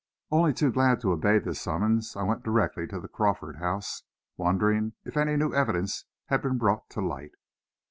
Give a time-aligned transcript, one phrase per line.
[0.31, 4.01] Only too glad to obey this summons, I went directly to the Crawford house,
[4.35, 7.33] wondering if any new evidence had been brought to light.